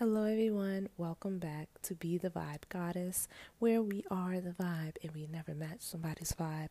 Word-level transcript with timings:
Hello, 0.00 0.24
everyone. 0.24 0.88
Welcome 0.96 1.38
back 1.38 1.68
to 1.82 1.94
Be 1.94 2.16
the 2.16 2.30
Vibe 2.30 2.66
Goddess, 2.70 3.28
where 3.58 3.82
we 3.82 4.02
are 4.10 4.40
the 4.40 4.52
vibe 4.52 4.96
and 5.02 5.12
we 5.12 5.26
never 5.30 5.54
match 5.54 5.80
somebody's 5.80 6.32
vibe. 6.32 6.70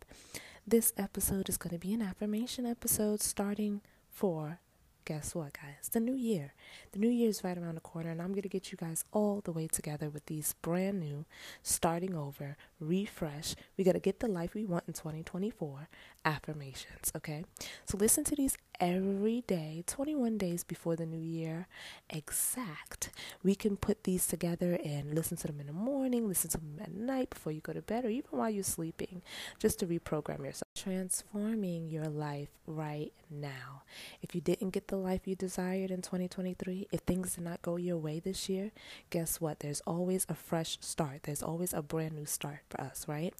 This 0.66 0.94
episode 0.98 1.48
is 1.48 1.56
going 1.56 1.76
to 1.76 1.78
be 1.78 1.94
an 1.94 2.02
affirmation 2.02 2.66
episode 2.66 3.22
starting 3.22 3.82
for 4.10 4.62
guess 5.06 5.34
what, 5.34 5.54
guys? 5.54 5.90
The 5.92 6.00
new 6.00 6.16
year. 6.16 6.54
The 6.92 7.00
new 7.00 7.10
year 7.10 7.30
is 7.30 7.44
right 7.44 7.58
around 7.58 7.76
the 7.76 7.82
corner, 7.82 8.12
and 8.12 8.22
I'm 8.22 8.30
going 8.30 8.44
to 8.44 8.50
get 8.50 8.72
you 8.72 8.78
guys 8.78 9.04
all 9.12 9.42
the 9.42 9.52
way 9.52 9.68
together 9.68 10.08
with 10.08 10.26
these 10.28 10.54
brand 10.62 11.00
new, 11.00 11.26
starting 11.64 12.16
over, 12.16 12.58
refresh. 12.80 13.56
We 13.76 13.84
got 13.84 13.94
to 13.94 14.00
get 14.00 14.20
the 14.20 14.28
life 14.28 14.54
we 14.54 14.66
want 14.66 14.84
in 14.88 14.94
2024 14.94 15.88
affirmations, 16.26 17.12
okay? 17.16 17.44
So 17.86 17.98
listen 17.98 18.24
to 18.26 18.36
these 18.36 18.56
every 18.80 19.44
day, 19.48 19.84
21 19.88 20.38
days 20.38 20.64
before 20.64 20.96
the 20.96 21.06
new 21.06 21.20
year, 21.20 21.68
exact. 22.10 23.10
We 23.44 23.56
can 23.56 23.78
put 23.78 24.04
these 24.04 24.26
together 24.26 24.80
and 24.84 25.14
listen 25.14 25.38
to 25.38 25.48
them 25.48 25.60
in 25.60 25.68
the 25.68 25.74
morning, 25.74 26.28
listen 26.28 26.50
to 26.52 26.58
them 26.58 26.80
at 26.82 26.94
night 26.94 27.30
before 27.30 27.52
you 27.52 27.62
go 27.62 27.74
to 27.74 27.82
bed, 27.82 28.06
or 28.06 28.10
even 28.10 28.30
while 28.32 28.50
you're 28.50 28.64
sleeping, 28.64 29.22
just 29.60 29.80
to 29.80 29.88
reprogram 29.88 30.46
yourself. 30.46 30.64
Transforming 30.76 31.90
your 31.90 32.08
life 32.08 32.50
right 32.66 33.12
now. 33.30 33.84
If 34.22 34.34
you 34.34 34.42
didn't 34.42 34.70
get 34.70 34.88
the 34.88 34.96
life 34.96 35.28
you 35.28 35.36
desired 35.36 35.92
in 35.92 36.02
2023, 36.02 36.88
if 36.92 37.02
things 37.02 37.36
did 37.36 37.44
not 37.44 37.62
go 37.62 37.76
your 37.76 37.98
way 37.98 38.20
this 38.20 38.48
year, 38.48 38.72
guess 39.10 39.42
what? 39.42 39.60
There's 39.60 39.82
always 39.82 40.26
a 40.30 40.36
fresh 40.36 40.78
start. 40.82 41.24
There's 41.24 41.44
always 41.44 41.74
a 41.74 41.82
brand 41.82 42.14
new 42.14 42.26
start 42.26 42.60
for 42.70 42.80
us, 42.80 43.08
right? 43.08 43.34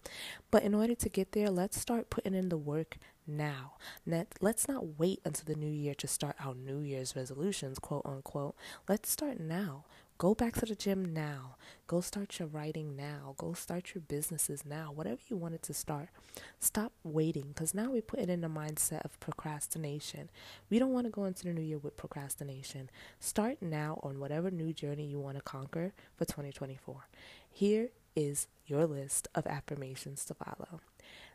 But 0.50 0.64
in 0.64 0.74
order 0.74 0.94
to 0.94 1.08
get 1.08 1.32
there, 1.32 1.50
let's 1.50 1.80
start 1.80 2.10
putting 2.10 2.34
in 2.34 2.48
the 2.50 2.58
work 2.58 2.98
now. 3.30 3.72
Let's 4.06 4.68
not 4.68 4.98
wait 4.98 5.20
until 5.24 5.44
the 5.46 5.58
new 5.58 5.70
year 5.70 5.94
to 5.94 6.06
start 6.06 6.36
our 6.44 6.54
New 6.54 6.80
Year's 6.80 7.16
resolutions, 7.16 7.78
quote 7.78 8.02
unquote. 8.04 8.56
Let's 8.88 9.10
start 9.10 9.40
now. 9.40 9.84
Go 10.18 10.34
back 10.34 10.52
to 10.56 10.66
the 10.66 10.74
gym 10.74 11.14
now. 11.14 11.56
Go 11.86 12.02
start 12.02 12.38
your 12.38 12.48
writing 12.48 12.94
now. 12.94 13.34
Go 13.38 13.54
start 13.54 13.94
your 13.94 14.02
businesses 14.02 14.66
now. 14.66 14.92
Whatever 14.94 15.20
you 15.28 15.36
wanted 15.38 15.62
to 15.62 15.72
start. 15.72 16.10
Stop 16.58 16.92
waiting 17.02 17.48
because 17.48 17.72
now 17.72 17.90
we 17.90 18.02
put 18.02 18.20
it 18.20 18.28
in 18.28 18.42
the 18.42 18.48
mindset 18.48 19.02
of 19.02 19.18
procrastination. 19.18 20.28
We 20.68 20.78
don't 20.78 20.92
want 20.92 21.06
to 21.06 21.10
go 21.10 21.24
into 21.24 21.44
the 21.44 21.54
new 21.54 21.62
year 21.62 21.78
with 21.78 21.96
procrastination. 21.96 22.90
Start 23.18 23.62
now 23.62 23.98
on 24.02 24.20
whatever 24.20 24.50
new 24.50 24.74
journey 24.74 25.06
you 25.06 25.18
want 25.18 25.38
to 25.38 25.42
conquer 25.42 25.94
for 26.18 26.26
2024. 26.26 27.06
Here 27.50 27.88
is 28.14 28.46
your 28.66 28.84
list 28.86 29.26
of 29.34 29.46
affirmations 29.46 30.26
to 30.26 30.34
follow. 30.34 30.80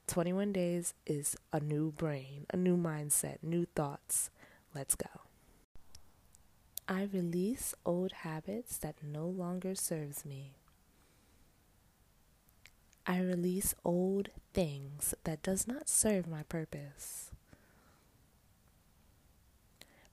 21 0.07 0.53
days 0.53 0.93
is 1.05 1.35
a 1.51 1.59
new 1.59 1.91
brain, 1.91 2.45
a 2.51 2.57
new 2.57 2.77
mindset, 2.77 3.37
new 3.41 3.65
thoughts. 3.75 4.29
Let's 4.73 4.95
go. 4.95 5.09
I 6.87 7.09
release 7.11 7.73
old 7.85 8.11
habits 8.11 8.77
that 8.77 8.95
no 9.01 9.25
longer 9.25 9.73
serves 9.73 10.23
me. 10.23 10.53
I 13.07 13.19
release 13.19 13.73
old 13.83 14.29
things 14.53 15.15
that 15.23 15.41
does 15.41 15.67
not 15.67 15.89
serve 15.89 16.27
my 16.27 16.43
purpose. 16.43 17.31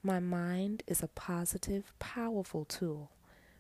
My 0.03 0.19
mind 0.19 0.83
is 0.87 1.03
a 1.03 1.09
positive, 1.09 1.93
powerful 1.98 2.65
tool 2.65 3.11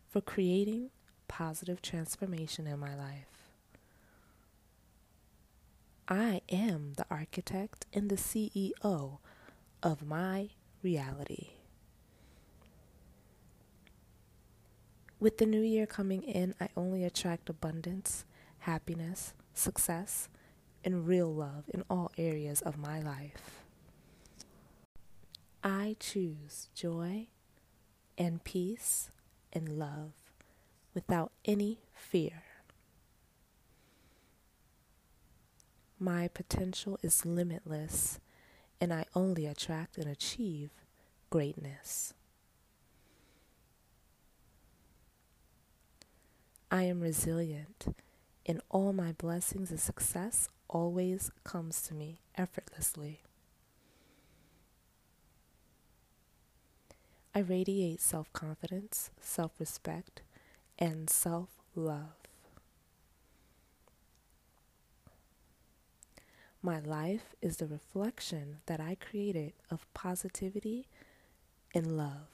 for 0.08 0.20
creating 0.20 0.90
positive 1.28 1.80
transformation 1.80 2.66
in 2.66 2.78
my 2.78 2.94
life. 2.94 3.31
I 6.08 6.42
am 6.50 6.94
the 6.96 7.06
architect 7.10 7.86
and 7.92 8.10
the 8.10 8.16
CEO 8.16 9.18
of 9.82 10.06
my 10.06 10.48
reality. 10.82 11.50
With 15.20 15.38
the 15.38 15.46
new 15.46 15.60
year 15.60 15.86
coming 15.86 16.22
in, 16.24 16.54
I 16.60 16.68
only 16.76 17.04
attract 17.04 17.48
abundance, 17.48 18.24
happiness, 18.60 19.34
success, 19.54 20.28
and 20.84 21.06
real 21.06 21.32
love 21.32 21.64
in 21.72 21.84
all 21.88 22.10
areas 22.18 22.60
of 22.60 22.76
my 22.76 23.00
life. 23.00 23.62
I 25.62 25.94
choose 26.00 26.68
joy 26.74 27.28
and 28.18 28.42
peace 28.42 29.12
and 29.52 29.78
love 29.78 30.12
without 30.94 31.30
any 31.44 31.78
fear. 31.94 32.42
My 36.02 36.26
potential 36.26 36.98
is 37.00 37.24
limitless, 37.24 38.18
and 38.80 38.92
I 38.92 39.04
only 39.14 39.46
attract 39.46 39.96
and 39.98 40.10
achieve 40.10 40.70
greatness. 41.30 42.12
I 46.72 46.82
am 46.82 47.00
resilient, 47.00 47.94
and 48.44 48.60
all 48.68 48.92
my 48.92 49.12
blessings 49.12 49.70
and 49.70 49.78
success 49.78 50.48
always 50.68 51.30
comes 51.44 51.82
to 51.82 51.94
me 51.94 52.18
effortlessly. 52.34 53.22
I 57.32 57.38
radiate 57.38 58.00
self 58.00 58.32
confidence, 58.32 59.12
self 59.20 59.52
respect, 59.60 60.22
and 60.80 61.08
self 61.08 61.50
love. 61.76 62.21
My 66.64 66.78
life 66.78 67.34
is 67.42 67.56
the 67.56 67.66
reflection 67.66 68.58
that 68.66 68.80
I 68.80 68.94
created 68.94 69.52
of 69.68 69.92
positivity 69.94 70.86
and 71.74 71.96
love. 71.96 72.28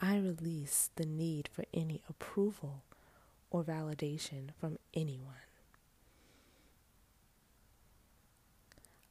I 0.00 0.16
release 0.16 0.90
the 0.94 1.04
need 1.04 1.48
for 1.52 1.64
any 1.74 2.02
approval 2.08 2.82
or 3.50 3.64
validation 3.64 4.50
from 4.60 4.78
anyone. 4.94 5.34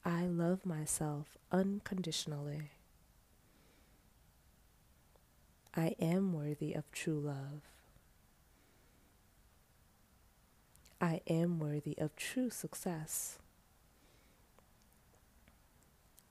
I 0.05 0.25
love 0.25 0.65
myself 0.65 1.37
unconditionally. 1.51 2.71
I 5.75 5.95
am 5.99 6.33
worthy 6.33 6.73
of 6.73 6.89
true 6.91 7.19
love. 7.19 7.61
I 11.01 11.21
am 11.27 11.59
worthy 11.59 11.97
of 11.97 12.15
true 12.15 12.49
success. 12.49 13.37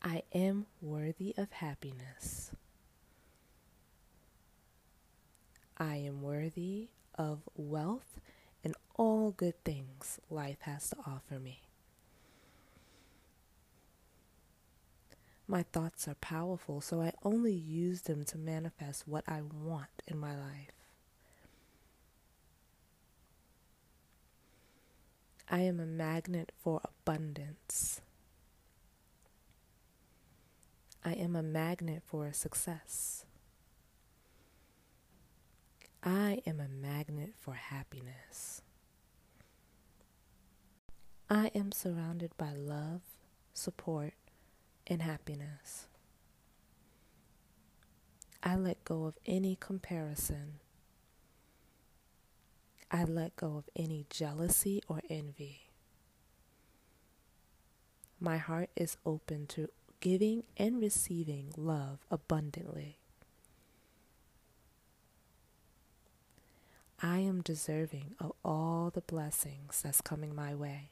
I 0.03 0.23
am 0.35 0.67
worthy 0.83 1.35
of 1.37 1.51
happiness. 1.53 2.51
I 5.79 5.97
am 5.97 6.23
worthy 6.23 6.89
of 7.17 7.41
wealth 7.57 8.21
and 8.63 8.75
all 8.97 9.31
good 9.31 9.63
things 9.65 10.19
life 10.29 10.59
has 10.63 10.91
to 10.91 10.97
offer 11.07 11.39
me. 11.39 11.63
My 15.47 15.63
thoughts 15.63 16.07
are 16.07 16.15
powerful, 16.17 16.83
so 16.83 17.01
I 17.01 17.13
only 17.23 17.55
use 17.55 18.03
them 18.03 18.25
to 18.25 18.37
manifest 18.37 19.09
what 19.09 19.25
I 19.27 19.41
want 19.41 20.03
in 20.07 20.19
my 20.19 20.37
life. 20.37 20.78
I 25.51 25.61
am 25.61 25.81
a 25.81 25.87
magnet 25.87 26.53
for 26.63 26.83
abundance. 26.85 28.03
I 31.03 31.13
am 31.13 31.35
a 31.35 31.43
magnet 31.43 32.03
for 32.05 32.31
success. 32.35 33.25
I 36.05 36.43
am 36.47 36.61
a 36.61 36.69
magnet 36.69 37.33
for 37.39 37.55
happiness. 37.55 38.61
I 41.31 41.51
am 41.55 41.73
surrounded 41.73 42.37
by 42.37 42.53
love, 42.53 43.01
support, 43.55 44.15
and 44.87 45.01
happiness. 45.01 45.87
I 48.43 48.57
let 48.57 48.85
go 48.85 49.05
of 49.05 49.19
any 49.25 49.57
comparison. 49.59 50.61
I 52.91 53.05
let 53.05 53.37
go 53.37 53.57
of 53.59 53.69
any 53.77 54.07
jealousy 54.09 54.83
or 54.89 55.03
envy. 55.11 55.69
My 58.19 58.39
heart 58.39 58.71
is 58.77 58.97
open 59.05 59.47
to 59.49 59.69
giving 60.01 60.45
and 60.57 60.81
receiving 60.81 61.53
love 61.57 61.99
abundantly. 62.11 62.99
I 67.01 67.19
am 67.19 67.43
deserving 67.43 68.17
of 68.19 68.33
all 68.45 68.91
the 68.91 69.03
blessings 69.03 69.83
that's 69.83 70.01
coming 70.01 70.35
my 70.35 70.55
way. 70.55 70.91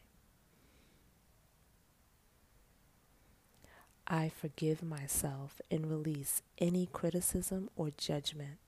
I 4.07 4.29
forgive 4.29 4.85
myself 4.85 5.61
and 5.69 5.91
release 5.91 6.43
any 6.59 6.87
criticism 6.87 7.71
or 7.75 7.91
judgment. 7.97 8.59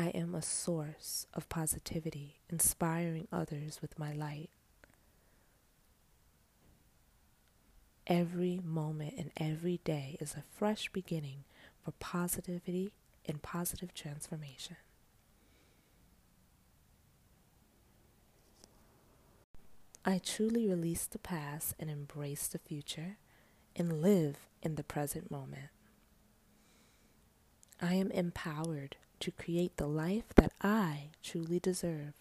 I 0.00 0.08
am 0.08 0.34
a 0.34 0.40
source 0.40 1.26
of 1.34 1.48
positivity, 1.50 2.40
inspiring 2.48 3.28
others 3.30 3.82
with 3.82 3.98
my 3.98 4.12
light. 4.12 4.48
every 8.10 8.60
moment 8.64 9.14
and 9.16 9.30
every 9.36 9.78
day 9.84 10.16
is 10.20 10.34
a 10.34 10.42
fresh 10.42 10.90
beginning 10.92 11.44
for 11.82 11.92
positivity 11.92 12.90
and 13.24 13.40
positive 13.40 13.94
transformation. 13.94 14.76
I 20.04 20.18
truly 20.18 20.66
release 20.66 21.06
the 21.06 21.20
past 21.20 21.76
and 21.78 21.88
embrace 21.88 22.48
the 22.48 22.58
future 22.58 23.18
and 23.76 24.02
live 24.02 24.38
in 24.60 24.74
the 24.74 24.82
present 24.82 25.30
moment. 25.30 25.68
I 27.80 27.94
am 27.94 28.10
empowered 28.10 28.96
to 29.20 29.30
create 29.30 29.76
the 29.76 29.86
life 29.86 30.34
that 30.36 30.52
I 30.60 31.10
truly 31.22 31.58
deserve. 31.58 32.14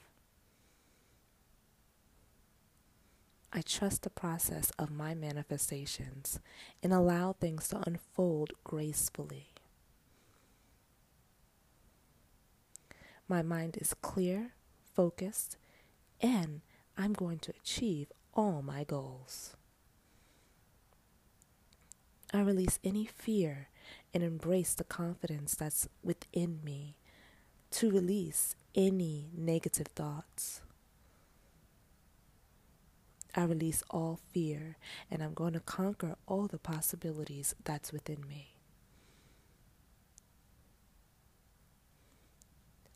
I 3.52 3.62
trust 3.62 4.04
the 4.04 4.10
process 4.10 4.72
of 4.78 4.92
my 4.92 5.16
manifestations 5.16 6.40
and 6.82 6.94
allow 6.94 7.34
things 7.34 7.68
to 7.70 7.84
unfold 7.86 8.54
gracefully. 8.64 9.48
My 13.28 13.42
mind 13.42 13.78
is 13.82 13.94
clear, 13.96 14.54
focused, 14.96 15.58
and 16.22 16.62
I'm 16.98 17.14
going 17.14 17.40
to 17.40 17.54
achieve 17.62 18.12
all 18.34 18.62
my 18.62 18.84
goals. 18.84 19.56
I 22.32 22.42
release 22.42 22.80
any 22.84 23.06
fear 23.06 23.70
and 24.14 24.24
embrace 24.24 24.74
the 24.74 24.84
confidence 24.84 25.56
that's 25.56 25.88
within 26.04 26.60
me 26.64 26.96
to 27.72 27.92
release 27.92 28.56
any 28.76 29.30
negative 29.36 29.88
thoughts. 29.88 30.62
I 33.36 33.44
release 33.44 33.84
all 33.90 34.20
fear 34.32 34.78
and 35.10 35.22
I'm 35.22 35.34
going 35.34 35.54
to 35.54 35.60
conquer 35.60 36.16
all 36.28 36.48
the 36.48 36.58
possibilities 36.58 37.56
that's 37.64 37.94
within 37.94 38.28
me. 38.28 38.56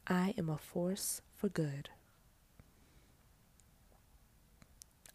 I 0.08 0.34
am 0.38 0.50
a 0.50 0.58
force 0.58 1.22
for 1.34 1.50
good. 1.50 1.90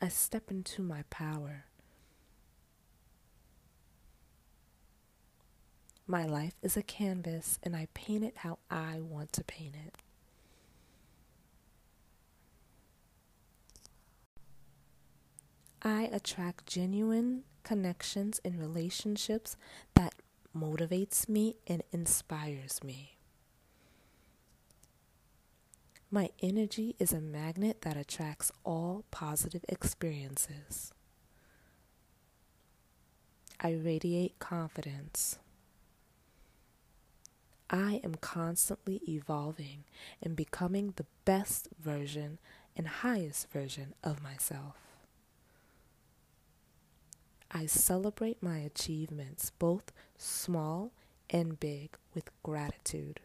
I 0.01 0.09
step 0.09 0.51
into 0.51 0.81
my 0.81 1.03
power. 1.11 1.65
My 6.11 6.25
life 6.25 6.55
is 6.63 6.75
a 6.75 6.83
canvas 6.83 7.59
and 7.63 7.77
I 7.77 7.87
paint 7.93 8.25
it 8.25 8.39
how 8.39 8.59
I 8.71 8.99
want 8.99 9.31
to 9.35 9.45
paint 9.45 9.75
it. 9.87 9.95
I 15.83 16.05
attract 16.11 16.65
genuine 16.65 17.45
connections 17.63 18.41
and 18.43 18.59
relationships 18.59 19.59
that 19.93 20.15
motivates 20.57 21.29
me 21.29 21.57
and 21.67 21.83
inspires 21.93 22.83
me. 22.83 23.19
My 26.11 26.31
energy 26.41 26.97
is 26.99 27.13
a 27.13 27.21
magnet 27.21 27.83
that 27.83 27.99
attracts 27.99 28.51
all 28.65 29.05
positive 29.11 29.65
experiences. 29.69 30.91
I 33.61 33.73
radiate 33.73 34.39
confidence. 34.39 35.39
I 37.71 38.01
am 38.03 38.15
constantly 38.17 39.01
evolving 39.07 39.85
and 40.23 40.35
becoming 40.35 40.95
the 40.97 41.07
best 41.25 41.69
version 41.79 42.39
and 42.77 42.89
highest 42.89 43.51
version 43.51 43.95
of 44.03 44.23
myself. 44.23 44.77
I 47.51 47.67
celebrate 47.67 48.43
my 48.43 48.59
achievements, 48.59 49.51
both 49.59 49.93
small 50.17 50.93
and 51.31 51.59
big, 51.59 51.97
with 52.15 52.31
gratitude. 52.43 53.21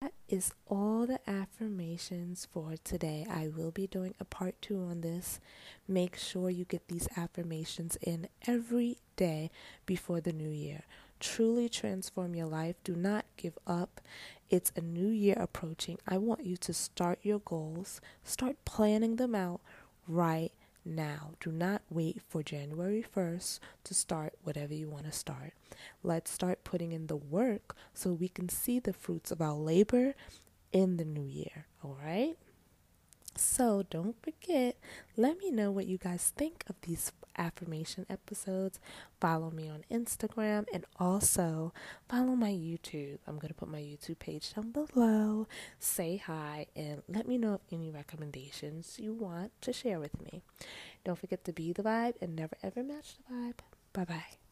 That 0.00 0.12
is 0.28 0.52
all 0.68 1.06
the 1.06 1.20
affirmations 1.28 2.46
for 2.52 2.74
today. 2.84 3.26
I 3.30 3.48
will 3.48 3.70
be 3.70 3.86
doing 3.86 4.14
a 4.20 4.24
part 4.24 4.60
two 4.60 4.78
on 4.78 5.00
this. 5.00 5.40
Make 5.86 6.16
sure 6.16 6.50
you 6.50 6.64
get 6.64 6.88
these 6.88 7.08
affirmations 7.16 7.96
in 8.02 8.28
every 8.46 8.98
day 9.16 9.50
before 9.86 10.20
the 10.20 10.32
new 10.32 10.50
year. 10.50 10.82
Truly 11.18 11.68
transform 11.68 12.34
your 12.34 12.46
life. 12.46 12.76
Do 12.84 12.94
not 12.94 13.24
give 13.36 13.58
up. 13.66 14.00
It's 14.50 14.70
a 14.76 14.80
new 14.80 15.08
year 15.08 15.36
approaching. 15.38 15.98
I 16.06 16.18
want 16.18 16.44
you 16.44 16.56
to 16.58 16.72
start 16.72 17.18
your 17.22 17.40
goals, 17.40 18.00
start 18.22 18.56
planning 18.64 19.16
them 19.16 19.34
out 19.34 19.60
right 20.06 20.52
now. 20.88 21.32
Do 21.40 21.52
not 21.52 21.82
wait 21.90 22.20
for 22.28 22.42
January 22.42 23.04
1st 23.14 23.60
to 23.84 23.94
start 23.94 24.34
whatever 24.42 24.74
you 24.74 24.88
want 24.88 25.04
to 25.04 25.12
start. 25.12 25.52
Let's 26.02 26.30
start 26.30 26.64
putting 26.64 26.92
in 26.92 27.06
the 27.06 27.16
work 27.16 27.76
so 27.94 28.12
we 28.12 28.28
can 28.28 28.48
see 28.48 28.78
the 28.78 28.92
fruits 28.92 29.30
of 29.30 29.40
our 29.40 29.54
labor 29.54 30.14
in 30.72 30.96
the 30.96 31.04
new 31.04 31.24
year. 31.24 31.66
All 31.84 31.96
right? 32.04 32.36
So 33.36 33.84
don't 33.88 34.16
forget, 34.22 34.76
let 35.16 35.38
me 35.38 35.50
know 35.50 35.70
what 35.70 35.86
you 35.86 35.98
guys 35.98 36.32
think 36.36 36.64
of 36.68 36.74
these 36.82 37.12
affirmation 37.38 38.04
episodes. 38.10 38.80
Follow 39.20 39.50
me 39.50 39.68
on 39.68 39.84
Instagram 39.90 40.66
and 40.72 40.84
also 40.98 41.72
follow 42.08 42.34
my 42.34 42.50
YouTube. 42.50 43.18
I'm 43.26 43.36
going 43.36 43.48
to 43.48 43.54
put 43.54 43.68
my 43.68 43.80
YouTube 43.80 44.18
page 44.18 44.54
down 44.54 44.72
below. 44.72 45.46
Say 45.78 46.16
hi 46.16 46.66
and 46.76 47.02
let 47.08 47.26
me 47.26 47.38
know 47.38 47.54
of 47.54 47.60
any 47.72 47.90
recommendations 47.90 48.98
you 48.98 49.12
want 49.12 49.52
to 49.62 49.72
share 49.72 50.00
with 50.00 50.20
me. 50.20 50.42
Don't 51.04 51.18
forget 51.18 51.44
to 51.44 51.52
be 51.52 51.72
the 51.72 51.82
vibe 51.82 52.14
and 52.20 52.36
never 52.36 52.56
ever 52.62 52.82
match 52.82 53.14
the 53.16 53.34
vibe. 53.34 53.58
Bye 53.92 54.04
bye. 54.04 54.47